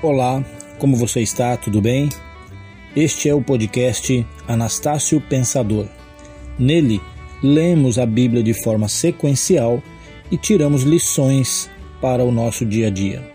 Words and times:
Olá, 0.00 0.44
como 0.78 0.94
você 0.94 1.22
está? 1.22 1.56
Tudo 1.56 1.82
bem? 1.82 2.08
Este 2.94 3.28
é 3.28 3.34
o 3.34 3.42
podcast 3.42 4.24
Anastácio 4.46 5.20
Pensador. 5.20 5.88
Nele, 6.56 7.00
lemos 7.42 7.98
a 7.98 8.06
Bíblia 8.06 8.40
de 8.40 8.54
forma 8.54 8.86
sequencial 8.86 9.82
e 10.30 10.36
tiramos 10.36 10.84
lições 10.84 11.68
para 12.00 12.22
o 12.22 12.30
nosso 12.30 12.64
dia 12.64 12.86
a 12.86 12.90
dia. 12.90 13.28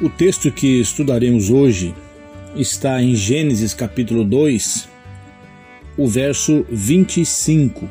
O 0.00 0.08
texto 0.08 0.52
que 0.52 0.80
estudaremos 0.80 1.50
hoje 1.50 1.92
está 2.54 3.02
em 3.02 3.16
Gênesis 3.16 3.74
capítulo 3.74 4.22
2, 4.22 4.94
o 5.96 6.06
verso 6.06 6.64
25. 6.70 7.88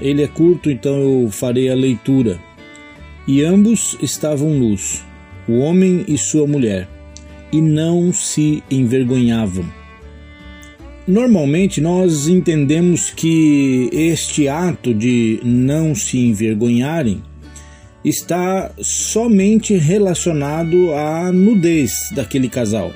Ele 0.00 0.22
é 0.22 0.28
curto, 0.28 0.70
então 0.70 0.96
eu 0.96 1.30
farei 1.30 1.70
a 1.70 1.74
leitura. 1.74 2.38
E 3.26 3.42
ambos 3.42 3.96
estavam 4.00 4.50
nus, 4.50 5.02
o 5.48 5.58
homem 5.58 6.04
e 6.06 6.16
sua 6.16 6.46
mulher, 6.46 6.88
e 7.52 7.60
não 7.60 8.12
se 8.12 8.62
envergonhavam. 8.70 9.64
Normalmente 11.06 11.80
nós 11.80 12.28
entendemos 12.28 13.10
que 13.10 13.88
este 13.92 14.48
ato 14.48 14.92
de 14.92 15.40
não 15.44 15.94
se 15.94 16.18
envergonharem 16.18 17.22
está 18.04 18.70
somente 18.80 19.76
relacionado 19.76 20.92
à 20.94 21.32
nudez 21.32 22.10
daquele 22.12 22.48
casal. 22.48 22.92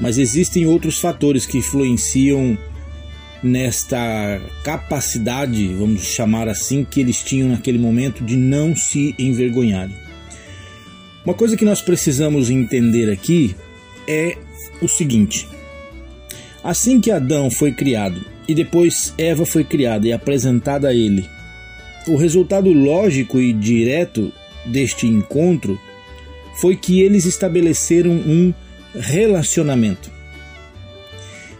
Mas 0.00 0.16
existem 0.16 0.66
outros 0.66 0.98
fatores 0.98 1.44
que 1.44 1.58
influenciam 1.58 2.58
nesta 3.42 4.40
capacidade, 4.64 5.68
vamos 5.74 6.02
chamar 6.04 6.48
assim, 6.48 6.84
que 6.84 7.00
eles 7.00 7.22
tinham 7.22 7.50
naquele 7.50 7.78
momento 7.78 8.24
de 8.24 8.36
não 8.36 8.74
se 8.74 9.14
envergonharem. 9.18 9.94
Uma 11.24 11.34
coisa 11.34 11.56
que 11.56 11.64
nós 11.64 11.82
precisamos 11.82 12.48
entender 12.48 13.10
aqui 13.12 13.54
é 14.08 14.36
o 14.80 14.88
seguinte: 14.88 15.46
assim 16.64 16.98
que 16.98 17.10
Adão 17.10 17.50
foi 17.50 17.72
criado 17.72 18.24
e 18.48 18.54
depois 18.54 19.14
Eva 19.18 19.44
foi 19.44 19.64
criada 19.64 20.08
e 20.08 20.12
apresentada 20.12 20.88
a 20.88 20.94
ele, 20.94 21.28
o 22.06 22.16
resultado 22.16 22.72
lógico 22.72 23.38
e 23.38 23.52
direto 23.52 24.32
deste 24.64 25.06
encontro 25.06 25.78
foi 26.60 26.74
que 26.74 27.00
eles 27.00 27.26
estabeleceram 27.26 28.12
um 28.12 28.52
relacionamento. 28.94 30.10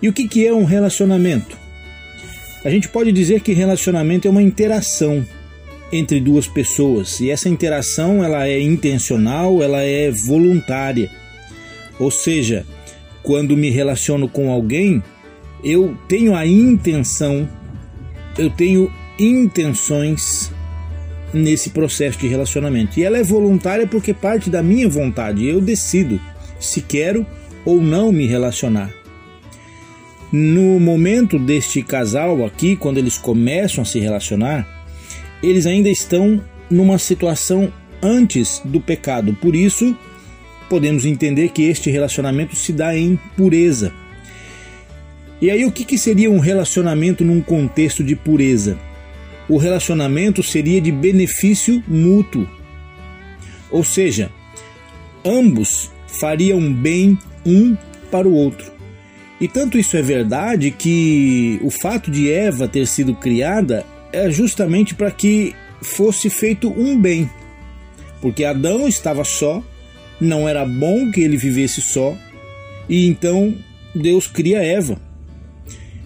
E 0.03 0.09
o 0.09 0.13
que, 0.13 0.27
que 0.27 0.47
é 0.47 0.53
um 0.53 0.65
relacionamento? 0.65 1.57
A 2.65 2.71
gente 2.71 2.89
pode 2.89 3.13
dizer 3.13 3.41
que 3.41 3.53
relacionamento 3.53 4.27
é 4.27 4.31
uma 4.31 4.43
interação 4.43 5.25
entre 5.93 6.21
duas 6.21 6.47
pessoas 6.47 7.21
e 7.21 7.31
essa 7.31 7.49
interação 7.49 8.23
ela 8.23 8.47
é 8.47 8.61
intencional, 8.61 9.63
ela 9.63 9.83
é 9.83 10.11
voluntária. 10.11 11.11
Ou 11.99 12.11
seja, 12.11 12.65
quando 13.23 13.57
me 13.57 13.71
relaciono 13.71 14.29
com 14.29 14.51
alguém, 14.51 15.03
eu 15.63 15.97
tenho 16.09 16.35
a 16.35 16.47
intenção, 16.47 17.49
eu 18.39 18.51
tenho 18.51 18.93
intenções 19.19 20.51
nesse 21.33 21.71
processo 21.71 22.19
de 22.19 22.29
relacionamento. 22.29 22.99
E 22.99 23.05
ela 23.05 23.19
é 23.19 23.23
voluntária 23.23 23.87
porque 23.87 24.15
parte 24.15 24.49
da 24.51 24.63
minha 24.63 24.89
vontade. 24.89 25.47
Eu 25.47 25.61
decido 25.61 26.21
se 26.61 26.83
quero 26.83 27.27
ou 27.65 27.81
não 27.81 28.13
me 28.13 28.27
relacionar. 28.27 28.93
No 30.33 30.79
momento 30.79 31.39
deste 31.39 31.83
casal 31.83 32.45
aqui, 32.45 32.77
quando 32.77 32.99
eles 32.99 33.19
começam 33.19 33.83
a 33.83 33.85
se 33.85 33.99
relacionar, 33.99 34.87
eles 35.43 35.67
ainda 35.67 35.89
estão 35.89 36.41
numa 36.71 36.99
situação 36.99 37.73
antes 38.01 38.63
do 38.65 38.81
pecado. 38.81 39.33
Por 39.35 39.57
isso, 39.57 39.97
podemos 40.69 41.05
entender 41.05 41.49
que 41.49 41.63
este 41.65 41.91
relacionamento 41.91 42.55
se 42.55 42.73
dá 42.73 42.97
em 42.97 43.19
pureza. 43.37 43.93
E 45.41 45.51
aí, 45.51 45.65
o 45.65 45.73
que, 45.73 45.85
que 45.85 45.99
seria 45.99 46.31
um 46.31 46.39
relacionamento 46.39 47.25
num 47.25 47.41
contexto 47.41 48.05
de 48.05 48.15
pureza? 48.15 48.79
O 49.49 49.57
relacionamento 49.57 50.43
seria 50.43 50.81
de 50.81 50.93
benefício 50.93 51.83
mútuo. 51.89 52.47
Ou 53.71 53.83
seja, 53.83 54.31
ambos 55.25 55.91
fariam 56.19 56.73
bem 56.73 57.19
um 57.45 57.77
para 58.11 58.29
o 58.29 58.35
outro. 58.35 58.71
E 59.41 59.49
tanto 59.49 59.79
isso 59.79 59.97
é 59.97 60.03
verdade 60.03 60.71
que 60.71 61.59
o 61.63 61.71
fato 61.71 62.11
de 62.11 62.31
Eva 62.31 62.69
ter 62.69 62.87
sido 62.87 63.15
criada 63.15 63.87
é 64.13 64.31
justamente 64.31 64.95
para 64.95 65.11
que 65.11 65.55
fosse 65.81 66.29
feito 66.29 66.69
um 66.69 67.01
bem. 67.01 67.31
Porque 68.21 68.45
Adão 68.45 68.87
estava 68.87 69.25
só, 69.25 69.63
não 70.21 70.47
era 70.47 70.67
bom 70.67 71.11
que 71.11 71.23
ele 71.23 71.39
vivesse 71.39 71.81
só, 71.81 72.15
e 72.89 73.07
então 73.07 73.55
Deus 73.95 74.27
cria 74.27 74.63
Eva. 74.63 75.01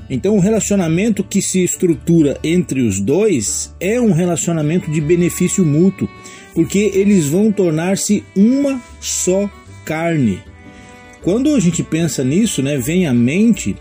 Então, 0.09 0.37
o 0.37 0.41
relacionamento 0.41 1.25
que 1.25 1.41
se 1.41 1.65
estrutura 1.65 2.39
entre 2.45 2.83
os 2.83 3.01
dois 3.01 3.75
é 3.81 3.99
um 4.01 4.13
relacionamento 4.13 4.91
de 4.91 5.01
benefício 5.01 5.65
mútuo, 5.65 6.09
porque 6.55 6.93
eles 6.95 7.27
vão 7.27 7.51
tornar-se 7.51 8.23
uma 8.37 8.81
só 9.01 9.51
carne. 9.85 10.41
Quando 11.23 11.55
a 11.55 11.61
gente 11.61 11.83
pensa 11.83 12.23
nisso, 12.23 12.63
né, 12.63 12.77
vem 12.77 13.07
à 13.07 13.15
mente 13.15 13.77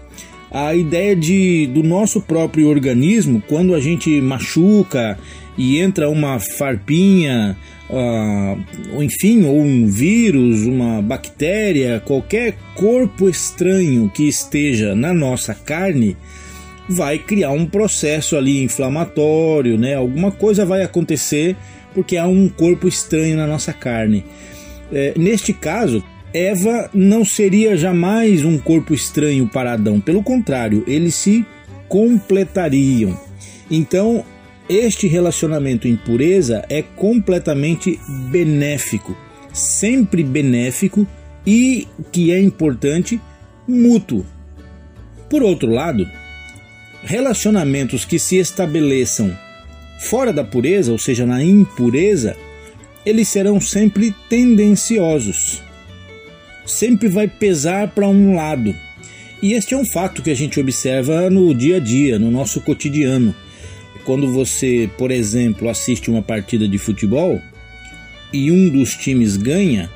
a 0.50 0.76
ideia 0.76 1.16
de 1.16 1.68
do 1.68 1.82
nosso 1.82 2.22
próprio 2.22 2.70
organismo, 2.70 3.42
quando 3.48 3.74
a 3.74 3.80
gente 3.80 4.22
machuca 4.22 5.18
e 5.58 5.80
entra 5.80 6.10
uma 6.10 6.40
farpinha, 6.40 7.58
uh, 7.90 9.02
enfim, 9.04 9.46
ou 9.46 9.60
um 9.60 9.88
vírus, 9.88 10.62
uma 10.62 11.02
bactéria, 11.02 12.02
qualquer 12.06 12.56
corpo 12.76 13.28
estranho 13.28 14.10
que 14.14 14.28
esteja 14.28 14.96
na 14.96 15.14
nossa 15.14 15.54
carne, 15.54 16.16
vai 16.88 17.18
criar 17.18 17.52
um 17.52 17.66
processo 17.66 18.36
ali 18.36 18.64
inflamatório, 18.64 19.78
né? 19.78 19.96
Alguma 19.96 20.32
coisa 20.32 20.66
vai 20.66 20.84
acontecer 20.84 21.56
porque 21.94 22.18
há 22.18 22.28
um 22.28 22.50
corpo 22.50 22.88
estranho 22.88 23.38
na 23.38 23.48
nossa 23.48 23.74
carne. 23.74 24.24
É, 24.94 25.14
neste 25.18 25.52
caso, 25.54 26.04
Eva 26.34 26.90
não 26.94 27.26
seria 27.26 27.76
jamais 27.76 28.46
um 28.46 28.58
corpo 28.58 28.94
estranho 28.94 29.48
para 29.48 29.74
Adão, 29.74 30.00
pelo 30.00 30.24
contrário, 30.24 30.84
eles 30.88 31.16
se 31.16 31.46
completariam. 31.88 33.20
Então, 33.70 34.24
este 34.70 35.08
relacionamento 35.08 35.88
em 35.88 35.96
pureza 35.96 36.64
é 36.70 36.82
completamente 36.82 38.00
benéfico, 38.32 39.16
sempre 39.52 40.24
benéfico 40.24 41.08
e, 41.46 41.88
que 42.12 42.32
é 42.32 42.40
importante, 42.40 43.20
mútuo. 43.68 44.26
Por 45.30 45.44
outro 45.44 45.70
lado, 45.70 46.08
relacionamentos 47.04 48.06
que 48.06 48.18
se 48.18 48.38
estabeleçam 48.38 49.38
fora 50.00 50.32
da 50.32 50.44
pureza, 50.44 50.92
ou 50.92 50.98
seja, 50.98 51.26
na 51.26 51.44
impureza, 51.44 52.36
eles 53.06 53.28
serão 53.28 53.60
sempre 53.60 54.14
tendenciosos. 54.30 55.62
Sempre 56.66 57.10
vai 57.10 57.28
pesar 57.28 57.90
para 57.90 58.08
um 58.08 58.36
lado. 58.36 58.74
E 59.42 59.54
este 59.54 59.74
é 59.74 59.78
um 59.78 59.86
fato 59.86 60.22
que 60.22 60.32
a 60.32 60.36
gente 60.36 60.60
observa 60.60 61.30
no 61.30 61.54
dia 61.54 61.78
a 61.78 61.80
dia, 61.80 62.18
no 62.18 62.32
nosso 62.32 62.62
cotidiano. 62.62 63.36
Quando 64.06 64.32
você, 64.32 64.90
por 64.98 65.12
exemplo, 65.12 65.70
assiste 65.70 66.10
uma 66.10 66.22
partida 66.22 66.68
de 66.68 66.78
futebol 66.78 67.42
e 68.32 68.52
um 68.52 68.70
dos 68.70 68.96
times 68.96 69.36
ganha, 69.36 69.90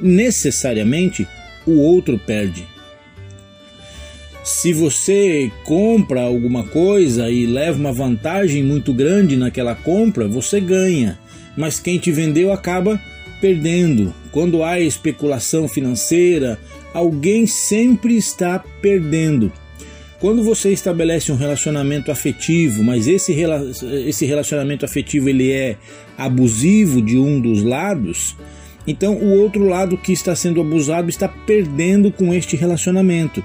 necessariamente 0.00 1.26
o 1.64 1.78
outro 1.78 2.18
perde. 2.18 2.66
Se 4.42 4.72
você 4.72 5.50
compra 5.64 6.22
alguma 6.22 6.64
coisa 6.64 7.30
e 7.30 7.46
leva 7.46 7.78
uma 7.78 7.92
vantagem 7.92 8.62
muito 8.62 8.92
grande 8.92 9.36
naquela 9.36 9.74
compra, 9.74 10.26
você 10.26 10.60
ganha 10.60 11.18
mas 11.56 11.78
quem 11.78 11.98
te 11.98 12.10
vendeu 12.10 12.52
acaba 12.52 13.00
perdendo. 13.40 14.14
Quando 14.30 14.62
há 14.62 14.80
especulação 14.80 15.68
financeira, 15.68 16.58
alguém 16.94 17.46
sempre 17.46 18.16
está 18.16 18.58
perdendo. 18.80 19.52
Quando 20.20 20.44
você 20.44 20.72
estabelece 20.72 21.32
um 21.32 21.36
relacionamento 21.36 22.12
afetivo, 22.12 22.84
mas 22.84 23.08
esse, 23.08 23.34
esse 24.06 24.24
relacionamento 24.24 24.84
afetivo 24.84 25.28
ele 25.28 25.50
é 25.50 25.76
abusivo 26.16 27.02
de 27.02 27.18
um 27.18 27.40
dos 27.40 27.62
lados, 27.64 28.36
então 28.86 29.16
o 29.16 29.40
outro 29.40 29.66
lado 29.66 29.96
que 29.96 30.12
está 30.12 30.34
sendo 30.36 30.60
abusado 30.60 31.08
está 31.08 31.26
perdendo 31.28 32.12
com 32.12 32.32
este 32.32 32.54
relacionamento. 32.54 33.44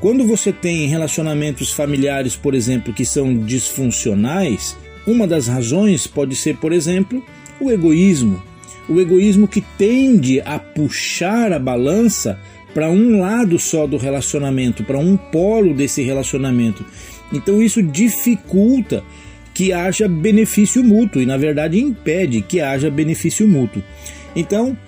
Quando 0.00 0.24
você 0.24 0.52
tem 0.52 0.86
relacionamentos 0.86 1.72
familiares, 1.72 2.36
por 2.36 2.54
exemplo, 2.54 2.92
que 2.92 3.04
são 3.04 3.36
disfuncionais, 3.36 4.76
uma 5.04 5.26
das 5.26 5.48
razões 5.48 6.06
pode 6.06 6.36
ser, 6.36 6.56
por 6.56 6.72
exemplo, 6.72 7.24
o 7.60 7.70
egoísmo. 7.70 8.40
O 8.88 9.00
egoísmo 9.00 9.48
que 9.48 9.60
tende 9.76 10.40
a 10.40 10.58
puxar 10.58 11.52
a 11.52 11.58
balança 11.58 12.38
para 12.72 12.88
um 12.90 13.20
lado 13.20 13.58
só 13.58 13.88
do 13.88 13.96
relacionamento, 13.96 14.84
para 14.84 14.98
um 14.98 15.16
polo 15.16 15.74
desse 15.74 16.02
relacionamento. 16.02 16.84
Então 17.32 17.60
isso 17.60 17.82
dificulta 17.82 19.02
que 19.52 19.72
haja 19.72 20.06
benefício 20.06 20.84
mútuo 20.84 21.20
e, 21.20 21.26
na 21.26 21.36
verdade, 21.36 21.80
impede 21.80 22.40
que 22.40 22.60
haja 22.60 22.88
benefício 22.88 23.48
mútuo. 23.48 23.82
Então, 24.36 24.78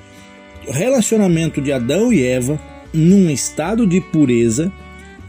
o 0.69 0.71
relacionamento 0.71 1.61
de 1.61 1.73
Adão 1.73 2.13
e 2.13 2.25
Eva, 2.25 2.61
num 2.95 3.29
estado 3.29 3.85
de 3.85 4.01
pureza, 4.01 4.73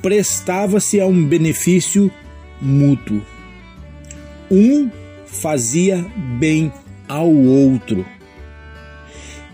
prestava-se 0.02 1.00
a 1.00 1.06
um 1.06 1.26
benefício 1.26 2.12
mútuo. 2.62 3.22
Um 4.50 4.90
fazia 5.26 6.06
bem 6.40 6.72
ao 7.08 7.32
outro. 7.32 8.06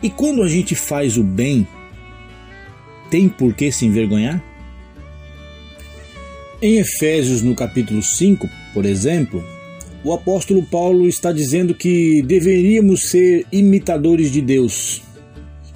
E 0.01 0.09
quando 0.09 0.43
a 0.43 0.47
gente 0.47 0.75
faz 0.75 1.17
o 1.17 1.23
bem, 1.23 1.67
tem 3.09 3.27
por 3.27 3.53
que 3.53 3.71
se 3.71 3.85
envergonhar? 3.85 4.43
Em 6.61 6.77
Efésios, 6.77 7.41
no 7.41 7.55
capítulo 7.55 8.01
5, 8.01 8.49
por 8.73 8.85
exemplo, 8.85 9.43
o 10.03 10.13
apóstolo 10.13 10.63
Paulo 10.63 11.07
está 11.07 11.31
dizendo 11.31 11.75
que 11.75 12.21
deveríamos 12.23 13.09
ser 13.09 13.45
imitadores 13.51 14.31
de 14.31 14.41
Deus 14.41 15.01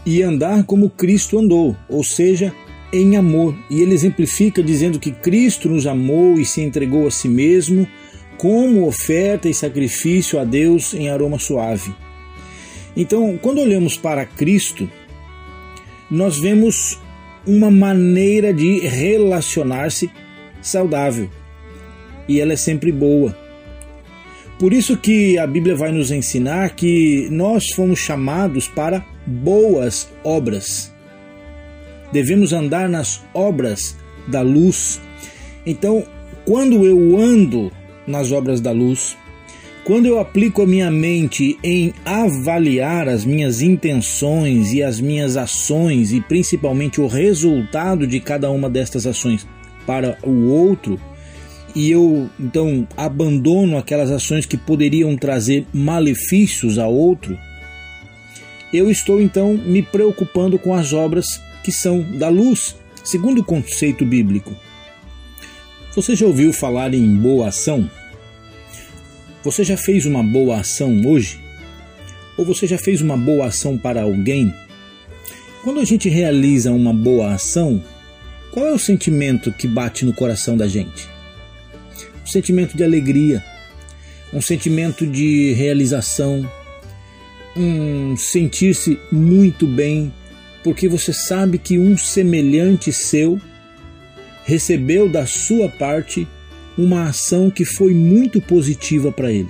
e 0.06 0.24
andar 0.24 0.64
como 0.64 0.90
Cristo 0.90 1.38
andou, 1.38 1.76
ou 1.88 2.04
seja, 2.04 2.54
em 2.92 3.16
amor. 3.16 3.56
E 3.70 3.82
ele 3.82 3.94
exemplifica 3.94 4.62
dizendo 4.62 5.00
que 5.00 5.12
Cristo 5.12 5.70
nos 5.70 5.88
amou 5.88 6.40
e 6.40 6.46
se 6.46 6.62
entregou 6.62 7.08
a 7.08 7.12
si 7.12 7.28
mesmo 7.28 7.88
como 8.38 8.88
oferta 8.88 9.48
e 9.48 9.54
sacrifício 9.54 10.40
a 10.40 10.44
Deus 10.44 10.94
em 10.94 11.10
aroma 11.10 11.38
suave. 11.38 11.94
Então, 12.96 13.38
quando 13.42 13.62
olhamos 13.62 13.98
para 13.98 14.26
Cristo, 14.26 14.90
nós 16.10 16.40
vemos 16.40 17.00
uma 17.46 17.72
maneira 17.72 18.54
de 18.54 18.80
relacionar-se 18.80 20.10
saudável. 20.62 21.30
E 22.28 22.40
ela 22.40 22.54
é 22.54 22.58
sempre 22.58 22.92
boa. 22.92 23.38
Por 24.60 24.74
isso 24.74 24.98
que 24.98 25.38
a 25.40 25.48
Bíblia 25.48 25.76
vai 25.76 25.92
nos 25.92 26.12
ensinar 26.12 26.76
que 26.76 27.28
nós 27.32 27.72
fomos 27.72 28.00
chamados 28.00 28.68
para 28.68 29.04
boas 29.26 30.08
obras. 30.24 30.91
Devemos 32.12 32.54
andar 32.54 32.90
nas 32.90 33.22
obras 33.34 33.96
da 34.28 34.42
luz. 34.42 35.00
Então, 35.66 36.04
quando 36.46 36.86
eu 36.86 37.18
ando 37.18 37.72
nas 38.06 38.32
obras 38.32 38.60
da 38.60 38.72
luz, 38.72 39.16
quando 39.84 40.06
eu 40.06 40.20
aplico 40.20 40.62
a 40.62 40.68
minha 40.68 40.92
mente 40.92 41.58
em 41.64 41.94
avaliar 42.06 43.08
as 43.08 43.26
minhas 43.26 43.62
intenções 43.62 44.74
e 44.74 44.84
as 44.84 45.00
minhas 45.00 45.38
ações 45.38 46.12
e 46.12 46.22
principalmente 46.22 47.02
o 47.02 47.08
resultado 47.08 48.06
de 48.06 48.20
cada 48.20 48.52
uma 48.52 48.70
destas 48.70 49.08
ações 49.08 49.48
para 49.86 50.18
o 50.24 50.50
outro, 50.50 51.00
e 51.76 51.90
eu 51.90 52.30
então 52.40 52.88
abandono 52.96 53.78
aquelas 53.78 54.12
ações 54.12 54.46
que 54.46 54.58
poderiam 54.58 55.16
trazer 55.16 55.66
malefícios 55.74 56.78
a 56.78 56.88
outro, 56.88 57.38
eu 58.74 58.90
estou 58.90 59.22
então 59.22 59.56
me 59.56 59.82
preocupando 59.82 60.60
com 60.60 60.74
as 60.74 60.94
obras 60.94 61.42
que 61.64 61.72
são 61.72 62.02
da 62.18 62.30
luz, 62.30 62.76
segundo 63.04 63.42
o 63.42 63.46
conceito 63.46 64.06
bíblico. 64.06 64.56
Você 65.96 66.16
já 66.16 66.26
ouviu 66.26 66.54
falar 66.54 66.94
em 66.94 67.16
boa 67.16 67.50
ação? 67.50 67.90
Você 69.44 69.64
já 69.64 69.76
fez 69.76 70.06
uma 70.06 70.24
boa 70.24 70.60
ação 70.60 71.02
hoje? 71.06 71.40
Ou 72.38 72.46
você 72.46 72.66
já 72.66 72.78
fez 72.78 73.02
uma 73.02 73.18
boa 73.18 73.48
ação 73.48 73.78
para 73.78 74.04
alguém? 74.04 74.54
Quando 75.64 75.80
a 75.80 75.86
gente 75.86 76.10
realiza 76.10 76.72
uma 76.72 76.94
boa 76.94 77.34
ação, 77.34 77.84
qual 78.52 78.68
é 78.68 78.72
o 78.72 78.80
sentimento 78.80 79.52
que 79.52 79.68
bate 79.68 80.06
no 80.06 80.14
coração 80.14 80.58
da 80.58 80.68
gente? 80.68 81.08
Um 82.24 82.28
sentimento 82.28 82.76
de 82.76 82.84
alegria, 82.84 83.44
um 84.34 84.42
sentimento 84.42 85.06
de 85.06 85.54
realização, 85.54 86.50
um 87.56 88.16
sentir-se 88.16 89.00
muito 89.12 89.68
bem, 89.68 90.14
porque 90.64 90.88
você 90.88 91.12
sabe 91.14 91.58
que 91.58 91.80
um 91.80 91.98
semelhante 91.98 92.92
seu 92.92 93.40
recebeu 94.44 95.10
da 95.10 95.26
sua 95.26 95.70
parte 95.70 96.28
uma 96.78 97.08
ação 97.08 97.50
que 97.50 97.66
foi 97.66 97.94
muito 97.94 98.42
positiva 98.42 99.12
para 99.12 99.32
ele. 99.32 99.50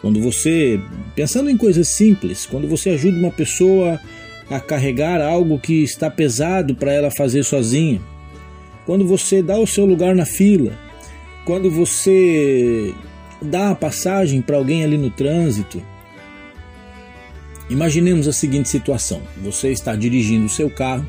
Quando 0.00 0.20
você, 0.20 0.80
pensando 1.14 1.48
em 1.48 1.56
coisas 1.56 1.88
simples, 1.88 2.46
quando 2.46 2.66
você 2.68 2.90
ajuda 2.90 3.18
uma 3.18 3.30
pessoa 3.30 4.00
a 4.50 4.60
carregar 4.60 5.20
algo 5.20 5.58
que 5.58 5.82
está 5.82 6.10
pesado 6.10 6.74
para 6.74 6.92
ela 6.92 7.10
fazer 7.10 7.44
sozinha, 7.44 8.00
quando 8.84 9.06
você 9.06 9.42
dá 9.42 9.56
o 9.58 9.66
seu 9.66 9.86
lugar 9.86 10.14
na 10.14 10.26
fila, 10.26 10.76
quando 11.44 11.70
você 11.70 12.92
dá 13.40 13.70
a 13.70 13.74
passagem 13.74 14.40
para 14.40 14.56
alguém 14.56 14.82
ali 14.84 14.98
no 14.98 15.10
trânsito. 15.10 15.82
Imaginemos 17.70 18.28
a 18.28 18.32
seguinte 18.32 18.68
situação: 18.68 19.22
você 19.42 19.70
está 19.70 19.94
dirigindo 19.94 20.46
o 20.46 20.50
seu 20.50 20.70
carro 20.70 21.06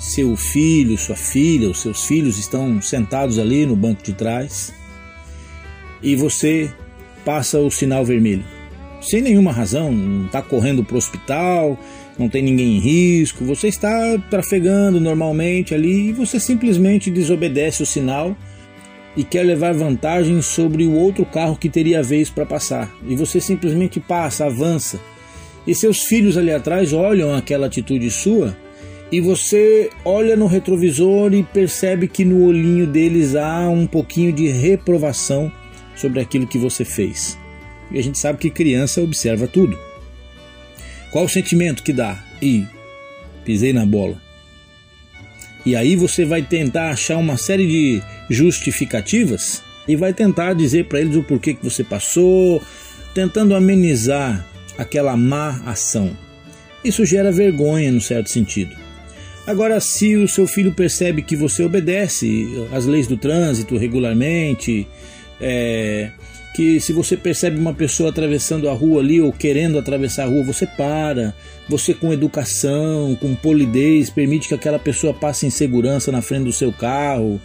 seu 0.00 0.34
filho, 0.34 0.96
sua 0.96 1.14
filha, 1.14 1.68
os 1.68 1.82
seus 1.82 2.06
filhos 2.06 2.38
estão 2.38 2.80
sentados 2.80 3.38
ali 3.38 3.66
no 3.66 3.76
banco 3.76 4.02
de 4.02 4.14
trás 4.14 4.72
e 6.02 6.16
você 6.16 6.70
passa 7.22 7.58
o 7.58 7.70
sinal 7.70 8.02
vermelho. 8.02 8.42
Sem 9.02 9.20
nenhuma 9.20 9.52
razão, 9.52 9.92
não 9.92 10.24
está 10.24 10.40
correndo 10.40 10.82
para 10.82 10.94
o 10.94 10.98
hospital, 10.98 11.78
não 12.18 12.30
tem 12.30 12.42
ninguém 12.42 12.76
em 12.76 12.80
risco, 12.80 13.44
você 13.44 13.68
está 13.68 14.18
trafegando 14.30 14.98
normalmente 14.98 15.74
ali 15.74 16.08
e 16.08 16.12
você 16.14 16.40
simplesmente 16.40 17.10
desobedece 17.10 17.82
o 17.82 17.86
sinal 17.86 18.34
e 19.14 19.22
quer 19.22 19.42
levar 19.42 19.74
vantagem 19.74 20.40
sobre 20.40 20.86
o 20.86 20.94
outro 20.94 21.26
carro 21.26 21.56
que 21.56 21.68
teria 21.68 22.02
vez 22.02 22.30
para 22.30 22.46
passar. 22.46 22.90
E 23.06 23.14
você 23.14 23.38
simplesmente 23.38 24.00
passa, 24.00 24.46
avança. 24.46 24.98
E 25.70 25.74
seus 25.76 26.02
filhos 26.02 26.36
ali 26.36 26.50
atrás 26.50 26.92
olham 26.92 27.32
aquela 27.32 27.68
atitude 27.68 28.10
sua 28.10 28.56
e 29.12 29.20
você 29.20 29.88
olha 30.04 30.34
no 30.34 30.48
retrovisor 30.48 31.32
e 31.32 31.44
percebe 31.44 32.08
que 32.08 32.24
no 32.24 32.44
olhinho 32.44 32.88
deles 32.88 33.36
há 33.36 33.68
um 33.68 33.86
pouquinho 33.86 34.32
de 34.32 34.48
reprovação 34.48 35.50
sobre 35.94 36.18
aquilo 36.18 36.44
que 36.44 36.58
você 36.58 36.84
fez. 36.84 37.38
E 37.88 38.00
a 38.00 38.02
gente 38.02 38.18
sabe 38.18 38.40
que 38.40 38.50
criança 38.50 39.00
observa 39.00 39.46
tudo. 39.46 39.78
Qual 41.12 41.26
o 41.26 41.28
sentimento 41.28 41.84
que 41.84 41.92
dá? 41.92 42.20
E 42.42 42.66
pisei 43.44 43.72
na 43.72 43.86
bola. 43.86 44.20
E 45.64 45.76
aí 45.76 45.94
você 45.94 46.24
vai 46.24 46.42
tentar 46.42 46.90
achar 46.90 47.16
uma 47.16 47.36
série 47.36 47.68
de 47.68 48.02
justificativas 48.28 49.62
e 49.86 49.94
vai 49.94 50.12
tentar 50.12 50.52
dizer 50.52 50.86
para 50.86 51.00
eles 51.00 51.14
o 51.14 51.22
porquê 51.22 51.54
que 51.54 51.62
você 51.62 51.84
passou, 51.84 52.60
tentando 53.14 53.54
amenizar 53.54 54.50
aquela 54.78 55.16
má 55.16 55.60
ação. 55.66 56.16
Isso 56.84 57.04
gera 57.04 57.30
vergonha 57.30 57.92
no 57.92 58.00
certo 58.00 58.30
sentido. 58.30 58.74
Agora, 59.46 59.80
se 59.80 60.16
o 60.16 60.28
seu 60.28 60.46
filho 60.46 60.72
percebe 60.72 61.22
que 61.22 61.34
você 61.34 61.62
obedece 61.62 62.46
às 62.72 62.86
leis 62.86 63.06
do 63.06 63.16
trânsito 63.16 63.76
regularmente, 63.76 64.86
é, 65.40 66.10
que 66.54 66.80
se 66.80 66.92
você 66.92 67.16
percebe 67.16 67.58
uma 67.58 67.72
pessoa 67.72 68.10
atravessando 68.10 68.68
a 68.68 68.72
rua 68.72 69.00
ali 69.00 69.20
ou 69.20 69.32
querendo 69.32 69.78
atravessar 69.78 70.24
a 70.24 70.26
rua, 70.26 70.44
você 70.44 70.66
para, 70.66 71.34
você 71.68 71.94
com 71.94 72.12
educação, 72.12 73.16
com 73.20 73.34
polidez, 73.34 74.10
permite 74.10 74.48
que 74.48 74.54
aquela 74.54 74.78
pessoa 74.78 75.14
passe 75.14 75.46
em 75.46 75.50
segurança 75.50 76.12
na 76.12 76.22
frente 76.22 76.44
do 76.44 76.52
seu 76.52 76.72
carro. 76.72 77.40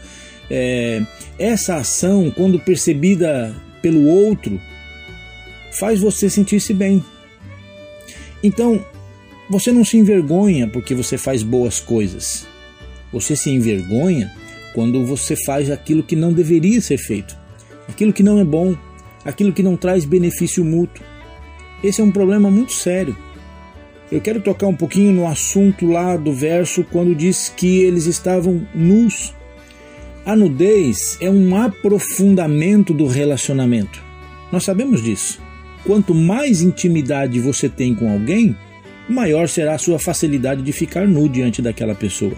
É, 0.49 1.01
essa 1.39 1.75
ação, 1.77 2.29
quando 2.29 2.59
percebida 2.59 3.55
pelo 3.81 4.05
outro, 4.05 4.59
faz 5.71 5.99
você 6.01 6.29
sentir-se 6.29 6.73
bem. 6.73 7.03
Então, 8.43 8.83
você 9.49 9.71
não 9.71 9.85
se 9.85 9.97
envergonha 9.97 10.67
porque 10.67 10.95
você 10.95 11.17
faz 11.17 11.43
boas 11.43 11.79
coisas. 11.79 12.47
Você 13.11 13.35
se 13.35 13.49
envergonha 13.49 14.31
quando 14.73 15.05
você 15.05 15.35
faz 15.45 15.69
aquilo 15.71 16.03
que 16.03 16.15
não 16.15 16.33
deveria 16.33 16.81
ser 16.81 16.97
feito, 16.97 17.37
aquilo 17.87 18.11
que 18.11 18.23
não 18.23 18.39
é 18.39 18.43
bom, 18.43 18.75
aquilo 19.23 19.53
que 19.53 19.63
não 19.63 19.77
traz 19.77 20.03
benefício 20.03 20.65
mútuo. 20.65 21.03
Esse 21.83 22.01
é 22.01 22.03
um 22.03 22.11
problema 22.11 22.51
muito 22.51 22.73
sério. 22.73 23.15
Eu 24.11 24.19
quero 24.19 24.41
tocar 24.41 24.67
um 24.67 24.75
pouquinho 24.75 25.11
no 25.13 25.27
assunto 25.27 25.87
lá 25.87 26.17
do 26.17 26.33
verso 26.33 26.83
quando 26.91 27.15
diz 27.15 27.49
que 27.55 27.79
eles 27.83 28.05
estavam 28.05 28.67
nus. 28.73 29.33
A 30.25 30.35
nudez 30.35 31.17
é 31.21 31.29
um 31.29 31.55
aprofundamento 31.55 32.93
do 32.93 33.07
relacionamento. 33.07 34.03
Nós 34.51 34.63
sabemos 34.63 35.03
disso. 35.03 35.44
Quanto 35.85 36.15
mais 36.15 36.61
intimidade 36.61 37.39
você 37.39 37.69
tem 37.69 37.93
com 37.93 38.11
alguém, 38.11 38.55
maior 39.07 39.47
será 39.47 39.75
a 39.75 39.77
sua 39.77 39.99
facilidade 39.99 40.61
de 40.61 40.71
ficar 40.71 41.07
nu 41.07 41.29
diante 41.29 41.61
daquela 41.61 41.93
pessoa. 41.93 42.33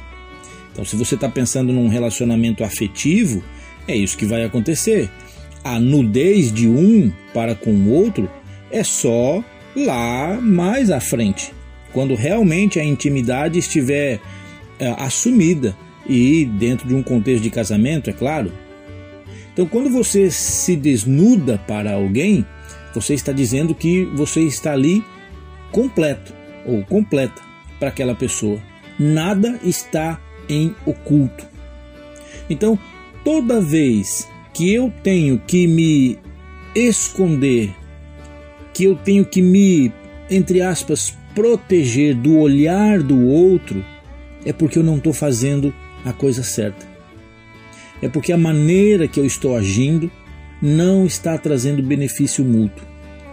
Então, 0.72 0.84
se 0.84 0.96
você 0.96 1.16
está 1.16 1.30
pensando 1.30 1.72
num 1.72 1.88
relacionamento 1.88 2.64
afetivo, 2.64 3.42
é 3.88 3.96
isso 3.96 4.18
que 4.18 4.26
vai 4.26 4.44
acontecer. 4.44 5.10
A 5.64 5.80
nudez 5.80 6.52
de 6.52 6.68
um 6.68 7.12
para 7.34 7.56
com 7.56 7.72
o 7.72 7.90
outro 7.90 8.30
é 8.70 8.84
só 8.84 9.44
lá 9.76 10.40
mais 10.42 10.92
à 10.92 11.00
frente, 11.00 11.54
quando 11.94 12.16
realmente 12.16 12.80
a 12.80 12.84
intimidade 12.84 13.60
estiver 13.60 14.20
é, 14.80 14.94
assumida 14.98 15.76
e 16.08 16.46
dentro 16.46 16.88
de 16.88 16.94
um 16.94 17.02
contexto 17.02 17.44
de 17.44 17.50
casamento, 17.50 18.10
é 18.10 18.14
claro. 18.14 18.52
Então, 19.54 19.66
quando 19.66 19.90
você 19.90 20.30
se 20.30 20.76
desnuda 20.76 21.58
para 21.68 21.94
alguém, 21.94 22.46
você 22.94 23.14
está 23.14 23.32
dizendo 23.32 23.76
que 23.76 24.06
você 24.06 24.42
está 24.42 24.74
ali 24.74 25.04
completo 25.72 26.34
ou 26.66 26.84
completa 26.84 27.42
para 27.80 27.90
aquela 27.90 28.16
pessoa. 28.16 28.60
Nada 29.00 29.60
está 29.64 30.20
em 30.50 30.76
oculto. 30.86 31.46
Então, 32.50 32.78
toda 33.24 33.62
vez 33.62 34.28
que 34.54 34.74
eu 34.74 34.92
tenho 35.04 35.40
que 35.46 35.68
me 35.68 36.18
esconder, 36.74 37.76
que 38.74 38.84
eu 38.84 38.96
tenho 38.96 39.26
que 39.26 39.42
me, 39.42 39.92
entre 40.30 40.62
aspas, 40.62 41.16
proteger 41.36 42.16
do 42.16 42.38
olhar 42.40 43.04
do 43.04 43.28
outro, 43.28 43.84
é 44.46 44.52
porque 44.52 44.80
eu 44.80 44.84
não 44.84 44.98
estou 44.98 45.14
fazendo 45.14 45.74
a 46.04 46.14
coisa 46.14 46.44
certa. 46.44 46.88
É 48.02 48.08
porque 48.08 48.32
a 48.32 48.38
maneira 48.38 49.08
que 49.08 49.20
eu 49.20 49.26
estou 49.26 49.56
agindo 49.56 50.12
não 50.62 51.06
está 51.06 51.38
trazendo 51.38 51.84
benefício 51.84 52.44
mútuo. 52.44 52.86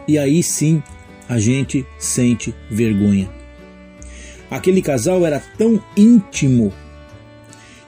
E 0.07 0.19
aí 0.19 0.43
sim 0.43 0.83
a 1.29 1.39
gente 1.39 1.85
sente 1.99 2.55
vergonha. 2.71 3.29
Aquele 4.51 4.83
casal 4.83 5.25
era 5.27 5.41
tão 5.59 5.83
íntimo 5.97 6.73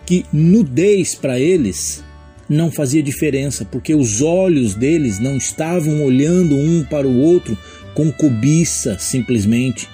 que 0.04 0.24
nudez 0.32 1.14
para 1.14 1.38
eles 1.38 2.02
não 2.48 2.70
fazia 2.70 3.02
diferença, 3.02 3.64
porque 3.64 3.94
os 3.94 4.22
olhos 4.22 4.74
deles 4.74 5.18
não 5.18 5.36
estavam 5.36 6.04
olhando 6.04 6.56
um 6.56 6.84
para 6.84 7.06
o 7.06 7.18
outro 7.18 7.58
com 7.94 8.12
cobiça, 8.12 8.98
simplesmente, 8.98 9.88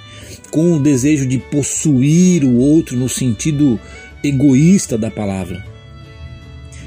com 0.50 0.74
o 0.74 0.80
desejo 0.80 1.26
de 1.26 1.38
possuir 1.38 2.44
o 2.44 2.56
outro 2.56 2.96
no 2.96 3.08
sentido 3.08 3.80
egoísta 4.22 4.98
da 4.98 5.10
palavra. 5.10 5.64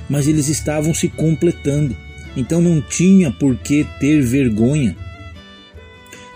Mas 0.07 0.27
eles 0.27 0.47
estavam 0.47 0.93
se 0.93 1.09
completando, 1.09 1.97
então 2.35 2.61
não 2.61 2.81
tinha 2.81 3.31
por 3.31 3.55
que 3.55 3.85
ter 3.99 4.21
vergonha. 4.21 4.95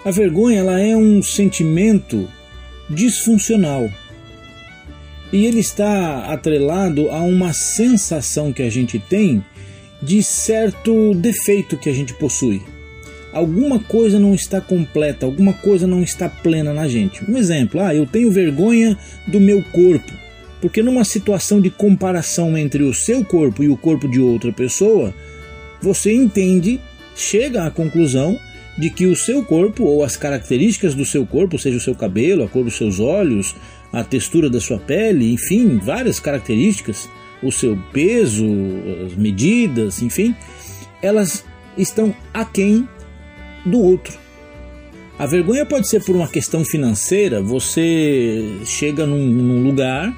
A 0.04 0.12
vergonha 0.12 0.60
ela 0.60 0.80
é 0.80 0.96
um 0.96 1.22
sentimento 1.22 2.28
disfuncional. 2.90 3.90
E 5.32 5.46
ele 5.46 5.60
está 5.60 6.26
atrelado 6.26 7.12
a 7.12 7.22
uma 7.22 7.54
sensação 7.54 8.52
que 8.52 8.64
a 8.64 8.70
gente 8.70 8.98
tem 8.98 9.44
de 10.02 10.24
certo 10.24 11.14
defeito 11.14 11.78
que 11.78 11.90
a 11.90 11.94
gente 11.94 12.14
possui. 12.14 12.62
Alguma 13.32 13.80
coisa 13.80 14.20
não 14.20 14.34
está 14.34 14.60
completa, 14.60 15.26
alguma 15.26 15.54
coisa 15.54 15.86
não 15.86 16.02
está 16.02 16.28
plena 16.28 16.74
na 16.74 16.88
gente. 16.88 17.24
Um 17.30 17.38
exemplo, 17.38 17.80
ah, 17.80 17.94
eu 17.94 18.08
tenho 18.08 18.32
vergonha 18.32 18.98
do 19.28 19.40
meu 19.40 19.64
corpo. 19.72 20.12
Porque 20.60 20.82
numa 20.82 21.06
situação 21.06 21.62
de 21.62 21.70
comparação 21.70 22.58
entre 22.58 22.84
o 22.84 22.94
seu 22.94 23.24
corpo 23.24 23.64
e 23.64 23.70
o 23.70 23.78
corpo 23.78 24.08
de 24.08 24.20
outra 24.20 24.52
pessoa, 24.52 25.14
você 25.82 26.14
entende, 26.14 26.80
chega 27.16 27.66
à 27.66 27.72
conclusão 27.72 28.40
de 28.78 28.90
que 28.90 29.06
o 29.06 29.16
seu 29.16 29.44
corpo 29.44 29.84
ou 29.84 30.04
as 30.04 30.16
características 30.16 30.96
do 30.96 31.06
seu 31.06 31.26
corpo, 31.26 31.60
seja 31.60 31.78
o 31.78 31.82
seu 31.82 31.94
cabelo, 31.94 32.44
a 32.44 32.48
cor 32.48 32.64
dos 32.64 32.78
seus 32.78 33.00
olhos, 33.00 33.56
a 33.92 34.04
textura 34.04 34.50
da 34.50 34.62
sua 34.62 34.80
pele, 34.80 35.34
enfim, 35.34 35.78
várias 35.78 36.20
características, 36.20 37.10
o 37.44 37.52
seu 37.52 37.78
peso, 37.92 38.46
as 39.06 39.16
medidas, 39.16 40.02
enfim, 40.02 40.36
elas 41.02 41.44
estão 41.78 42.16
aquém 42.34 42.88
do 43.66 43.82
outro. 43.82 44.18
A 45.18 45.26
vergonha 45.26 45.66
pode 45.66 45.90
ser 45.90 46.04
por 46.04 46.16
uma 46.16 46.28
questão 46.30 46.64
financeira, 46.64 47.42
você 47.42 48.60
chega 48.64 49.06
num, 49.06 49.26
num 49.26 49.64
lugar 49.64 50.16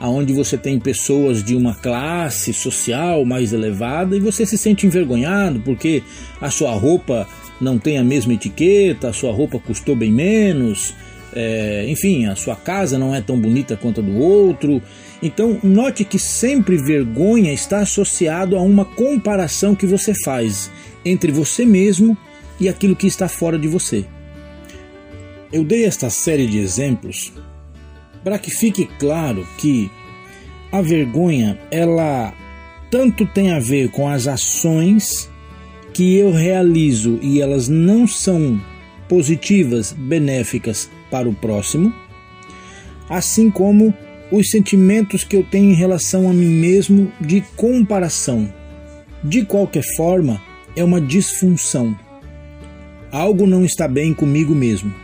aonde 0.00 0.32
você 0.32 0.56
tem 0.56 0.78
pessoas 0.78 1.42
de 1.42 1.56
uma 1.56 1.74
classe 1.74 2.52
social 2.52 3.24
mais 3.24 3.52
elevada 3.52 4.16
e 4.16 4.20
você 4.20 4.46
se 4.46 4.56
sente 4.56 4.86
envergonhado 4.86 5.60
porque 5.60 6.02
a 6.40 6.50
sua 6.50 6.72
roupa 6.72 7.26
não 7.60 7.78
tem 7.78 7.98
a 7.98 8.04
mesma 8.04 8.34
etiqueta, 8.34 9.08
a 9.08 9.12
sua 9.12 9.32
roupa 9.32 9.58
custou 9.58 9.96
bem 9.96 10.12
menos, 10.12 10.94
é, 11.34 11.84
enfim, 11.88 12.26
a 12.26 12.36
sua 12.36 12.54
casa 12.54 12.98
não 12.98 13.14
é 13.14 13.20
tão 13.20 13.38
bonita 13.38 13.76
quanto 13.76 14.00
a 14.00 14.04
do 14.04 14.16
outro. 14.16 14.80
Então, 15.22 15.58
note 15.62 16.04
que 16.04 16.18
sempre 16.18 16.76
vergonha 16.76 17.52
está 17.52 17.80
associado 17.80 18.56
a 18.56 18.62
uma 18.62 18.84
comparação 18.84 19.74
que 19.74 19.86
você 19.86 20.14
faz 20.14 20.70
entre 21.04 21.32
você 21.32 21.66
mesmo 21.66 22.16
e 22.60 22.68
aquilo 22.68 22.94
que 22.94 23.06
está 23.06 23.28
fora 23.28 23.58
de 23.58 23.66
você. 23.66 24.04
Eu 25.52 25.64
dei 25.64 25.84
esta 25.84 26.10
série 26.10 26.46
de 26.46 26.58
exemplos 26.58 27.32
para 28.22 28.38
que 28.38 28.50
fique 28.50 28.88
claro 28.98 29.46
que 29.56 29.90
a 30.70 30.82
vergonha 30.82 31.58
ela 31.70 32.34
tanto 32.90 33.26
tem 33.26 33.50
a 33.52 33.58
ver 33.58 33.90
com 33.90 34.08
as 34.08 34.26
ações 34.26 35.30
que 35.92 36.16
eu 36.16 36.32
realizo 36.32 37.18
e 37.22 37.40
elas 37.40 37.68
não 37.68 38.06
são 38.06 38.60
positivas, 39.08 39.92
benéficas 39.92 40.90
para 41.10 41.28
o 41.28 41.34
próximo, 41.34 41.92
assim 43.08 43.50
como 43.50 43.92
os 44.30 44.50
sentimentos 44.50 45.24
que 45.24 45.36
eu 45.36 45.42
tenho 45.42 45.70
em 45.70 45.74
relação 45.74 46.28
a 46.28 46.32
mim 46.32 46.50
mesmo 46.50 47.10
de 47.20 47.40
comparação. 47.56 48.52
De 49.24 49.44
qualquer 49.44 49.82
forma, 49.96 50.40
é 50.76 50.84
uma 50.84 51.00
disfunção. 51.00 51.98
Algo 53.10 53.46
não 53.46 53.64
está 53.64 53.88
bem 53.88 54.12
comigo 54.12 54.54
mesmo, 54.54 54.94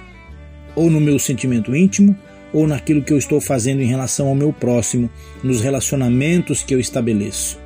ou 0.77 0.91
no 0.91 1.01
meu 1.01 1.19
sentimento 1.19 1.75
íntimo, 1.75 2.17
ou 2.55 2.69
naquilo 2.69 3.03
que 3.03 3.13
eu 3.13 3.19
estou 3.19 3.41
fazendo 3.41 3.83
em 3.83 3.87
relação 3.87 4.29
ao 4.29 4.35
meu 4.35 4.53
próximo, 4.53 5.11
nos 5.43 5.61
relacionamentos 5.61 6.63
que 6.63 6.73
eu 6.73 6.79
estabeleço. 6.79 7.59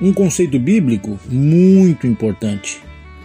Um 0.00 0.12
conceito 0.12 0.58
bíblico 0.58 1.20
muito 1.28 2.06
importante 2.06 2.80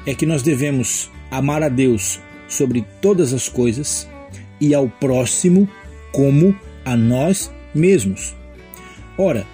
é 0.05 0.13
que 0.13 0.25
nós 0.25 0.41
devemos 0.43 1.09
amar 1.31 1.63
a 1.63 1.69
Deus 1.69 2.19
sobre 2.47 2.85
todas 3.01 3.33
as 3.33 3.47
coisas 3.47 4.07
e 4.59 4.75
ao 4.75 4.89
próximo 4.89 5.67
como 6.11 6.53
a 6.83 6.97
nós 6.97 7.49
mesmos. 7.73 8.35
Ora, 9.17 9.47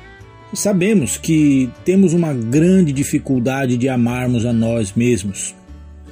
sabemos 0.54 1.18
que 1.18 1.70
temos 1.86 2.14
uma 2.14 2.34
grande 2.34 2.92
dificuldade 2.92 3.78
de 3.78 3.88
amarmos 3.88 4.44
a 4.44 4.52
nós 4.52 4.94
mesmos. 4.94 5.56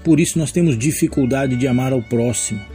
Por 0.04 0.20
isso 0.20 0.38
nós 0.38 0.52
temos 0.52 0.78
dificuldade 0.78 1.56
de 1.56 1.68
amar 1.68 1.94
ao 1.94 2.02
próximo. 2.04 2.75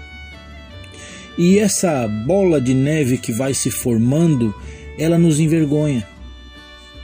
E 1.38 1.58
essa 1.58 2.06
bola 2.06 2.60
de 2.60 2.74
neve 2.74 3.18
que 3.18 3.32
vai 3.32 3.54
se 3.54 3.70
formando, 3.70 4.54
ela 4.98 5.18
nos 5.18 5.40
envergonha. 5.40 6.06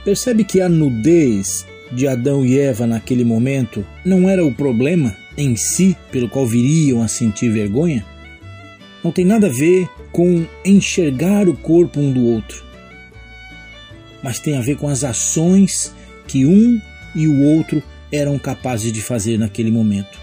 Percebe 0.03 0.43
que 0.43 0.61
a 0.61 0.69
nudez 0.69 1.65
de 1.91 2.07
Adão 2.07 2.45
e 2.45 2.57
Eva 2.59 2.85
naquele 2.85 3.23
momento 3.23 3.85
não 4.05 4.29
era 4.29 4.45
o 4.45 4.53
problema 4.53 5.15
em 5.37 5.55
si 5.55 5.95
pelo 6.11 6.29
qual 6.29 6.45
viriam 6.45 7.01
a 7.01 7.07
sentir 7.07 7.49
vergonha? 7.49 8.05
Não 9.03 9.11
tem 9.11 9.25
nada 9.25 9.47
a 9.47 9.51
ver 9.51 9.89
com 10.11 10.45
enxergar 10.65 11.47
o 11.47 11.55
corpo 11.55 11.99
um 11.99 12.11
do 12.11 12.25
outro, 12.25 12.63
mas 14.23 14.39
tem 14.39 14.57
a 14.57 14.61
ver 14.61 14.77
com 14.77 14.87
as 14.87 15.03
ações 15.03 15.93
que 16.27 16.45
um 16.45 16.81
e 17.15 17.27
o 17.27 17.43
outro 17.43 17.81
eram 18.11 18.37
capazes 18.39 18.91
de 18.91 19.01
fazer 19.01 19.37
naquele 19.37 19.71
momento. 19.71 20.19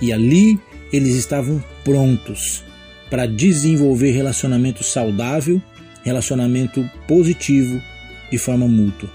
E 0.00 0.12
ali 0.12 0.58
eles 0.92 1.14
estavam 1.14 1.62
prontos 1.84 2.62
para 3.08 3.26
desenvolver 3.26 4.10
relacionamento 4.10 4.84
saudável, 4.84 5.60
relacionamento 6.02 6.84
positivo 7.06 7.80
de 8.30 8.38
forma 8.38 8.66
mútua. 8.66 9.10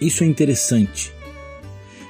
Isso 0.00 0.24
é 0.24 0.26
interessante. 0.26 1.12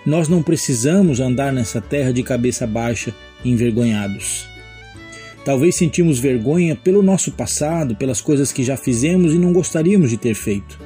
Nós 0.04 0.28
não 0.28 0.42
precisamos 0.42 1.20
andar 1.20 1.52
nessa 1.52 1.80
terra 1.80 2.12
de 2.12 2.22
cabeça 2.22 2.66
baixa, 2.66 3.14
envergonhados. 3.44 4.46
Talvez 5.44 5.76
sentimos 5.76 6.18
vergonha 6.18 6.76
pelo 6.76 7.02
nosso 7.02 7.32
passado, 7.32 7.96
pelas 7.96 8.20
coisas 8.20 8.52
que 8.52 8.62
já 8.62 8.76
fizemos 8.76 9.32
e 9.32 9.38
não 9.38 9.52
gostaríamos 9.52 10.10
de 10.10 10.16
ter 10.16 10.34
feito. 10.34 10.78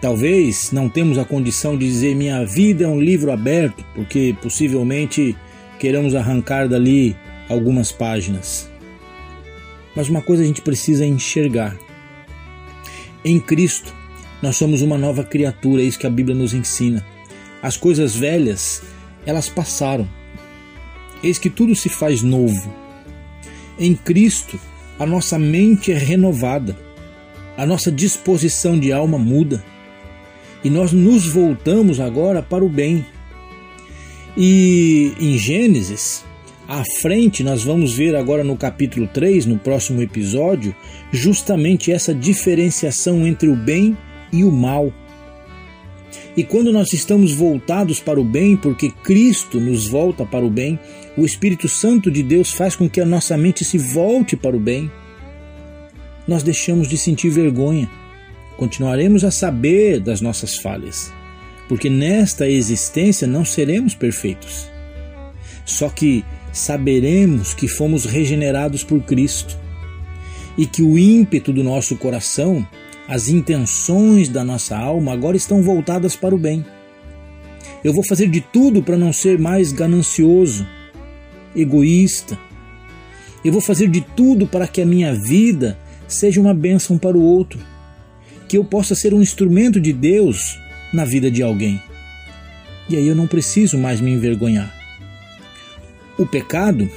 Talvez 0.00 0.70
não 0.70 0.88
temos 0.88 1.18
a 1.18 1.24
condição 1.24 1.76
de 1.76 1.86
dizer 1.86 2.14
minha 2.14 2.44
vida 2.44 2.84
é 2.84 2.88
um 2.88 3.00
livro 3.00 3.32
aberto, 3.32 3.84
porque 3.94 4.36
possivelmente 4.42 5.34
queiramos 5.78 6.14
arrancar 6.14 6.68
dali 6.68 7.16
algumas 7.48 7.92
páginas. 7.92 8.70
Mas 9.94 10.08
uma 10.08 10.22
coisa 10.22 10.42
a 10.42 10.46
gente 10.46 10.62
precisa 10.62 11.04
enxergar. 11.04 11.76
Em 13.24 13.38
Cristo, 13.38 13.94
nós 14.42 14.56
somos 14.56 14.82
uma 14.82 14.98
nova 14.98 15.24
criatura, 15.24 15.82
é 15.82 15.84
isso 15.84 15.98
que 15.98 16.06
a 16.06 16.10
Bíblia 16.10 16.36
nos 16.36 16.52
ensina. 16.52 17.04
As 17.62 17.76
coisas 17.76 18.14
velhas, 18.14 18.82
elas 19.24 19.48
passaram. 19.48 20.08
Eis 21.22 21.38
que 21.38 21.48
tudo 21.48 21.74
se 21.74 21.88
faz 21.88 22.22
novo. 22.22 22.72
Em 23.78 23.94
Cristo, 23.94 24.58
a 24.98 25.06
nossa 25.06 25.38
mente 25.38 25.90
é 25.90 25.98
renovada, 25.98 26.76
a 27.56 27.64
nossa 27.64 27.90
disposição 27.90 28.78
de 28.78 28.92
alma 28.92 29.18
muda 29.18 29.64
e 30.64 30.70
nós 30.70 30.92
nos 30.92 31.26
voltamos 31.26 32.00
agora 32.00 32.42
para 32.42 32.64
o 32.64 32.68
bem. 32.68 33.04
E 34.36 35.12
em 35.20 35.38
Gênesis, 35.38 36.24
À 36.66 36.82
frente, 37.02 37.44
nós 37.44 37.62
vamos 37.62 37.92
ver 37.92 38.16
agora 38.16 38.42
no 38.42 38.56
capítulo 38.56 39.06
3, 39.06 39.44
no 39.44 39.58
próximo 39.58 40.00
episódio, 40.00 40.74
justamente 41.12 41.92
essa 41.92 42.14
diferenciação 42.14 43.26
entre 43.26 43.50
o 43.50 43.54
bem 43.54 43.94
e 44.32 44.44
o 44.44 44.50
mal. 44.50 44.90
E 46.34 46.42
quando 46.42 46.72
nós 46.72 46.92
estamos 46.92 47.32
voltados 47.32 48.00
para 48.00 48.18
o 48.18 48.24
bem, 48.24 48.56
porque 48.56 48.90
Cristo 48.90 49.60
nos 49.60 49.86
volta 49.86 50.24
para 50.24 50.44
o 50.44 50.50
bem, 50.50 50.78
o 51.18 51.24
Espírito 51.24 51.68
Santo 51.68 52.10
de 52.10 52.22
Deus 52.22 52.50
faz 52.50 52.74
com 52.74 52.88
que 52.88 53.00
a 53.00 53.06
nossa 53.06 53.36
mente 53.36 53.64
se 53.64 53.76
volte 53.76 54.34
para 54.34 54.56
o 54.56 54.60
bem, 54.60 54.90
nós 56.26 56.42
deixamos 56.42 56.88
de 56.88 56.96
sentir 56.96 57.28
vergonha. 57.28 57.90
Continuaremos 58.56 59.22
a 59.22 59.30
saber 59.30 60.00
das 60.00 60.20
nossas 60.20 60.56
falhas, 60.56 61.12
porque 61.74 61.90
nesta 61.90 62.48
existência 62.48 63.26
não 63.26 63.44
seremos 63.44 63.96
perfeitos. 63.96 64.70
Só 65.64 65.88
que 65.88 66.24
saberemos 66.52 67.52
que 67.52 67.66
fomos 67.66 68.04
regenerados 68.04 68.84
por 68.84 69.02
Cristo 69.02 69.58
e 70.56 70.66
que 70.66 70.84
o 70.84 70.96
ímpeto 70.96 71.52
do 71.52 71.64
nosso 71.64 71.96
coração 71.96 72.64
as 73.08 73.28
intenções 73.28 74.28
da 74.28 74.44
nossa 74.44 74.78
alma 74.78 75.12
agora 75.12 75.36
estão 75.36 75.64
voltadas 75.64 76.14
para 76.14 76.32
o 76.32 76.38
bem. 76.38 76.64
Eu 77.82 77.92
vou 77.92 78.04
fazer 78.04 78.28
de 78.28 78.40
tudo 78.40 78.80
para 78.80 78.96
não 78.96 79.12
ser 79.12 79.36
mais 79.36 79.72
ganancioso, 79.72 80.64
egoísta. 81.56 82.38
Eu 83.44 83.50
vou 83.50 83.60
fazer 83.60 83.88
de 83.88 84.00
tudo 84.00 84.46
para 84.46 84.68
que 84.68 84.80
a 84.80 84.86
minha 84.86 85.12
vida 85.12 85.76
seja 86.06 86.40
uma 86.40 86.54
bênção 86.54 86.96
para 86.96 87.18
o 87.18 87.22
outro, 87.22 87.58
que 88.46 88.56
eu 88.56 88.64
possa 88.64 88.94
ser 88.94 89.12
um 89.12 89.20
instrumento 89.20 89.80
de 89.80 89.92
Deus 89.92 90.62
na 90.94 91.04
vida 91.04 91.28
de 91.28 91.42
alguém. 91.42 91.82
E 92.88 92.96
aí 92.96 93.08
eu 93.08 93.16
não 93.16 93.26
preciso 93.26 93.76
mais 93.76 94.00
me 94.00 94.12
envergonhar. 94.12 94.72
O 96.16 96.24
pecado, 96.24 96.88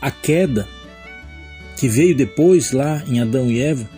a 0.00 0.10
queda, 0.10 0.68
que 1.76 1.88
veio 1.88 2.14
depois 2.14 2.72
lá 2.72 3.02
em 3.06 3.20
Adão 3.20 3.48
e 3.48 3.60
Eva, 3.60 3.88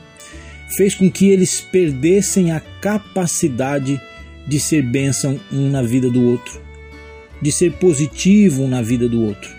fez 0.68 0.94
com 0.94 1.10
que 1.10 1.30
eles 1.30 1.62
perdessem 1.62 2.52
a 2.52 2.60
capacidade 2.60 3.98
de 4.46 4.60
ser 4.60 4.82
bênção 4.82 5.40
um 5.50 5.70
na 5.70 5.82
vida 5.82 6.10
do 6.10 6.22
outro, 6.22 6.60
de 7.40 7.50
ser 7.50 7.72
positivo 7.72 8.64
um 8.64 8.68
na 8.68 8.82
vida 8.82 9.08
do 9.08 9.22
outro. 9.22 9.50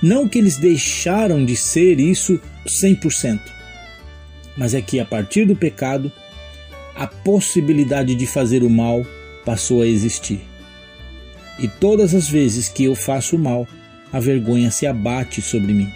Não 0.00 0.28
que 0.28 0.38
eles 0.38 0.56
deixaram 0.56 1.44
de 1.44 1.56
ser 1.56 1.98
isso 1.98 2.40
100%, 2.66 3.40
mas 4.56 4.72
é 4.72 4.80
que 4.80 5.00
a 5.00 5.04
partir 5.04 5.46
do 5.46 5.56
pecado, 5.56 6.12
a 6.94 7.06
possibilidade 7.06 8.14
de 8.14 8.26
fazer 8.26 8.62
o 8.62 8.70
mal 8.70 9.04
passou 9.44 9.82
a 9.82 9.86
existir. 9.86 10.40
E 11.58 11.68
todas 11.68 12.14
as 12.14 12.28
vezes 12.28 12.68
que 12.68 12.84
eu 12.84 12.94
faço 12.94 13.38
mal, 13.38 13.66
a 14.12 14.20
vergonha 14.20 14.70
se 14.70 14.86
abate 14.86 15.40
sobre 15.42 15.72
mim. 15.72 15.88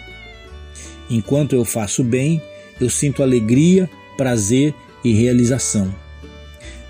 Enquanto 1.09 1.53
eu 1.53 1.65
faço 1.65 2.03
bem, 2.03 2.41
eu 2.79 2.89
sinto 2.89 3.23
alegria 3.23 3.89
prazer 4.17 4.73
e 5.03 5.13
realização. 5.13 5.93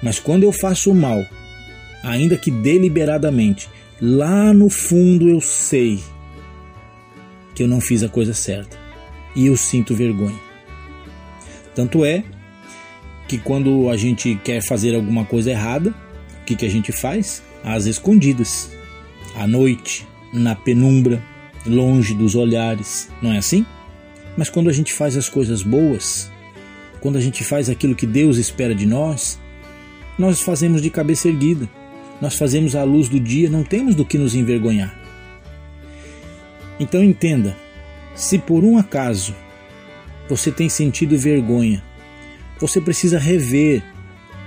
Mas 0.01 0.19
quando 0.19 0.43
eu 0.43 0.51
faço 0.51 0.93
mal, 0.93 1.23
ainda 2.03 2.37
que 2.37 2.49
deliberadamente, 2.49 3.69
lá 4.01 4.53
no 4.53 4.69
fundo 4.69 5.29
eu 5.29 5.39
sei 5.41 5.99
que 7.53 7.63
eu 7.63 7.67
não 7.67 7.81
fiz 7.81 8.03
a 8.03 8.09
coisa 8.09 8.33
certa 8.33 8.77
e 9.35 9.47
eu 9.47 9.55
sinto 9.55 9.95
vergonha. 9.95 10.39
Tanto 11.75 12.03
é 12.03 12.23
que 13.29 13.37
quando 13.37 13.91
a 13.91 13.95
gente 13.95 14.33
quer 14.43 14.59
fazer 14.59 14.95
alguma 14.95 15.23
coisa 15.23 15.51
errada, 15.51 15.93
o 16.41 16.45
que, 16.45 16.55
que 16.55 16.65
a 16.65 16.69
gente 16.69 16.91
faz? 16.91 17.43
Às 17.63 17.85
escondidas, 17.85 18.71
à 19.35 19.45
noite, 19.45 20.07
na 20.33 20.55
penumbra, 20.55 21.23
longe 21.63 22.15
dos 22.15 22.33
olhares, 22.33 23.07
não 23.21 23.31
é 23.31 23.37
assim? 23.37 23.63
Mas 24.35 24.49
quando 24.49 24.67
a 24.67 24.73
gente 24.73 24.91
faz 24.91 25.15
as 25.15 25.29
coisas 25.29 25.61
boas, 25.61 26.31
quando 27.01 27.17
a 27.17 27.21
gente 27.21 27.43
faz 27.43 27.69
aquilo 27.69 27.93
que 27.93 28.07
Deus 28.07 28.37
espera 28.37 28.73
de 28.73 28.87
nós, 28.87 29.39
nós 30.17 30.41
fazemos 30.41 30.81
de 30.81 30.89
cabeça 30.89 31.27
erguida. 31.27 31.69
Nós 32.19 32.35
fazemos 32.35 32.75
à 32.75 32.83
luz 32.83 33.07
do 33.07 33.19
dia, 33.19 33.47
não 33.47 33.63
temos 33.63 33.93
do 33.93 34.03
que 34.03 34.17
nos 34.17 34.33
envergonhar. 34.33 34.99
Então 36.79 37.03
entenda: 37.03 37.55
se 38.15 38.39
por 38.39 38.63
um 38.63 38.77
acaso 38.77 39.35
você 40.27 40.51
tem 40.51 40.67
sentido 40.67 41.17
vergonha, 41.17 41.83
você 42.59 42.81
precisa 42.81 43.17
rever 43.17 43.83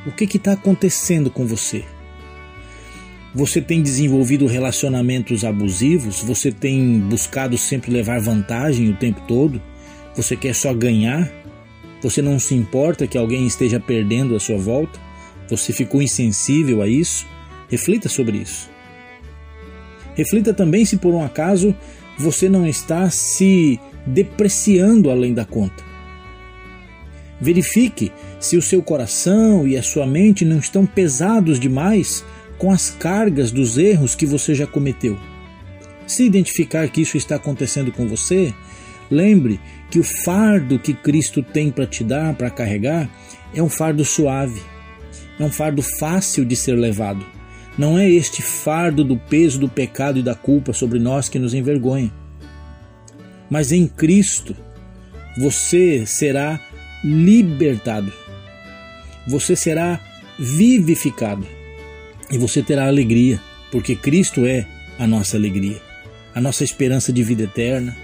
o 0.06 0.12
que 0.12 0.24
está 0.36 0.52
acontecendo 0.52 1.30
com 1.30 1.46
você. 1.46 1.84
Você 3.34 3.62
tem 3.62 3.82
desenvolvido 3.82 4.46
relacionamentos 4.46 5.42
abusivos? 5.44 6.20
Você 6.22 6.52
tem 6.52 7.00
buscado 7.00 7.56
sempre 7.56 7.90
levar 7.90 8.20
vantagem 8.20 8.90
o 8.90 8.96
tempo 8.96 9.22
todo? 9.26 9.60
Você 10.14 10.36
quer 10.36 10.54
só 10.54 10.74
ganhar? 10.74 11.30
Você 12.02 12.20
não 12.20 12.38
se 12.38 12.54
importa 12.54 13.06
que 13.06 13.16
alguém 13.16 13.46
esteja 13.46 13.80
perdendo 13.80 14.36
a 14.36 14.40
sua 14.40 14.58
volta? 14.58 15.00
Você 15.48 15.72
ficou 15.72 16.02
insensível 16.02 16.82
a 16.82 16.88
isso? 16.88 17.26
Reflita 17.70 18.08
sobre 18.08 18.38
isso. 18.38 18.68
Reflita 20.14 20.52
também 20.52 20.84
se 20.84 20.98
por 20.98 21.14
um 21.14 21.24
acaso 21.24 21.74
você 22.18 22.50
não 22.50 22.66
está 22.66 23.08
se 23.08 23.80
depreciando 24.06 25.10
além 25.10 25.32
da 25.32 25.46
conta. 25.46 25.91
Verifique 27.42 28.12
se 28.38 28.56
o 28.56 28.62
seu 28.62 28.80
coração 28.80 29.66
e 29.66 29.76
a 29.76 29.82
sua 29.82 30.06
mente 30.06 30.44
não 30.44 30.60
estão 30.60 30.86
pesados 30.86 31.58
demais 31.58 32.24
com 32.56 32.70
as 32.70 32.88
cargas 32.88 33.50
dos 33.50 33.76
erros 33.76 34.14
que 34.14 34.24
você 34.24 34.54
já 34.54 34.64
cometeu. 34.64 35.18
Se 36.06 36.22
identificar 36.22 36.86
que 36.88 37.00
isso 37.00 37.16
está 37.16 37.34
acontecendo 37.34 37.90
com 37.90 38.06
você, 38.06 38.54
lembre 39.10 39.60
que 39.90 39.98
o 39.98 40.04
fardo 40.04 40.78
que 40.78 40.94
Cristo 40.94 41.42
tem 41.42 41.68
para 41.68 41.84
te 41.84 42.04
dar, 42.04 42.32
para 42.36 42.48
carregar, 42.48 43.10
é 43.52 43.60
um 43.60 43.68
fardo 43.68 44.04
suave, 44.04 44.62
é 45.36 45.42
um 45.42 45.50
fardo 45.50 45.82
fácil 45.82 46.44
de 46.44 46.54
ser 46.54 46.74
levado. 46.74 47.26
Não 47.76 47.98
é 47.98 48.08
este 48.08 48.40
fardo 48.40 49.02
do 49.02 49.16
peso 49.16 49.58
do 49.58 49.68
pecado 49.68 50.20
e 50.20 50.22
da 50.22 50.36
culpa 50.36 50.72
sobre 50.72 51.00
nós 51.00 51.28
que 51.28 51.40
nos 51.40 51.54
envergonha. 51.54 52.12
Mas 53.50 53.72
em 53.72 53.88
Cristo 53.88 54.54
você 55.36 56.06
será 56.06 56.60
libertado, 57.04 58.12
você 59.26 59.54
será 59.56 60.00
vivificado 60.38 61.46
e 62.30 62.38
você 62.38 62.62
terá 62.62 62.86
alegria, 62.86 63.40
porque 63.70 63.94
Cristo 63.94 64.46
é 64.46 64.66
a 64.98 65.06
nossa 65.06 65.36
alegria, 65.36 65.80
a 66.34 66.40
nossa 66.40 66.64
esperança 66.64 67.12
de 67.12 67.22
vida 67.22 67.44
eterna, 67.44 67.96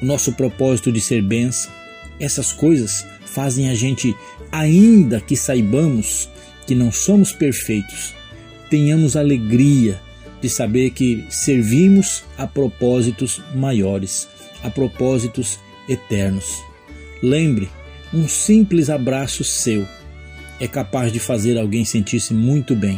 o 0.00 0.04
nosso 0.04 0.32
propósito 0.32 0.92
de 0.92 1.00
ser 1.00 1.22
bênção. 1.22 1.72
Essas 2.20 2.52
coisas 2.52 3.06
fazem 3.24 3.70
a 3.70 3.74
gente, 3.74 4.14
ainda 4.50 5.20
que 5.20 5.36
saibamos 5.36 6.28
que 6.66 6.74
não 6.74 6.92
somos 6.92 7.32
perfeitos, 7.32 8.14
tenhamos 8.68 9.16
alegria 9.16 10.00
de 10.40 10.48
saber 10.48 10.90
que 10.90 11.24
servimos 11.30 12.24
a 12.36 12.46
propósitos 12.46 13.40
maiores, 13.54 14.28
a 14.62 14.70
propósitos 14.70 15.58
eternos. 15.88 16.62
Lembre, 17.22 17.70
um 18.12 18.26
simples 18.26 18.90
abraço 18.90 19.44
seu 19.44 19.86
é 20.62 20.68
capaz 20.68 21.12
de 21.12 21.18
fazer 21.18 21.58
alguém 21.58 21.84
sentir-se 21.84 22.32
muito 22.32 22.76
bem. 22.76 22.96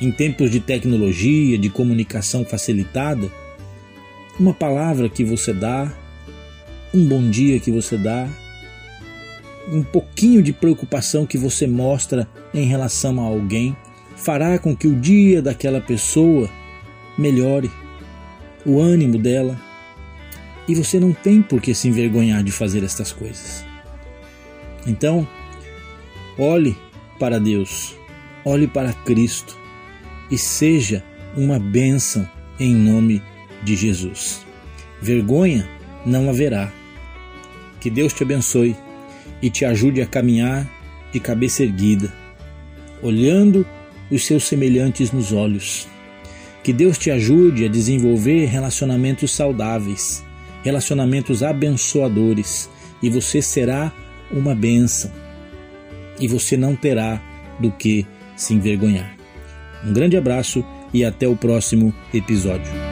Em 0.00 0.10
tempos 0.10 0.50
de 0.50 0.60
tecnologia, 0.60 1.58
de 1.58 1.68
comunicação 1.68 2.44
facilitada, 2.44 3.30
uma 4.40 4.54
palavra 4.54 5.08
que 5.08 5.24
você 5.24 5.52
dá, 5.52 5.92
um 6.94 7.04
bom 7.04 7.28
dia 7.28 7.60
que 7.60 7.70
você 7.70 7.98
dá, 7.98 8.28
um 9.70 9.82
pouquinho 9.82 10.42
de 10.42 10.54
preocupação 10.54 11.26
que 11.26 11.36
você 11.36 11.66
mostra 11.66 12.26
em 12.54 12.64
relação 12.64 13.20
a 13.20 13.24
alguém, 13.24 13.76
fará 14.16 14.58
com 14.58 14.74
que 14.74 14.86
o 14.86 14.94
dia 14.94 15.42
daquela 15.42 15.80
pessoa 15.80 16.48
melhore, 17.18 17.70
o 18.64 18.80
ânimo 18.80 19.18
dela, 19.18 19.60
e 20.68 20.74
você 20.74 21.00
não 21.00 21.12
tem 21.12 21.40
por 21.40 21.60
que 21.60 21.74
se 21.74 21.88
envergonhar 21.88 22.44
de 22.44 22.52
fazer 22.52 22.84
estas 22.84 23.10
coisas. 23.10 23.64
Então, 24.86 25.26
olhe 26.38 26.76
para 27.18 27.40
Deus, 27.40 27.96
olhe 28.44 28.68
para 28.68 28.92
Cristo 28.92 29.56
e 30.30 30.36
seja 30.36 31.02
uma 31.36 31.58
bênção 31.58 32.28
em 32.60 32.74
nome 32.74 33.22
de 33.64 33.74
Jesus. 33.74 34.46
Vergonha 35.00 35.68
não 36.04 36.28
haverá. 36.28 36.72
Que 37.80 37.90
Deus 37.90 38.12
te 38.12 38.22
abençoe 38.22 38.76
e 39.40 39.48
te 39.48 39.64
ajude 39.64 40.02
a 40.02 40.06
caminhar 40.06 40.68
de 41.12 41.20
cabeça 41.20 41.62
erguida, 41.62 42.12
olhando 43.02 43.66
os 44.10 44.26
seus 44.26 44.44
semelhantes 44.44 45.12
nos 45.12 45.32
olhos. 45.32 45.88
Que 46.62 46.72
Deus 46.72 46.98
te 46.98 47.10
ajude 47.10 47.64
a 47.64 47.68
desenvolver 47.68 48.46
relacionamentos 48.46 49.30
saudáveis, 49.30 50.24
relacionamentos 50.62 51.42
abençoadores, 51.42 52.68
e 53.02 53.08
você 53.08 53.40
será 53.40 53.92
uma 54.30 54.54
bênção. 54.54 55.10
E 56.20 56.26
você 56.26 56.56
não 56.56 56.74
terá 56.74 57.22
do 57.60 57.70
que 57.70 58.06
se 58.36 58.54
envergonhar. 58.54 59.16
Um 59.84 59.92
grande 59.92 60.16
abraço 60.16 60.64
e 60.92 61.04
até 61.04 61.28
o 61.28 61.36
próximo 61.36 61.94
episódio. 62.12 62.87